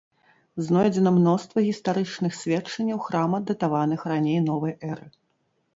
[0.67, 5.07] Знойдзена мноства гістарычных сведчанняў храма датаваных раней новай эры.